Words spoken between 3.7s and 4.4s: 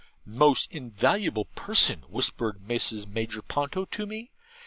to me.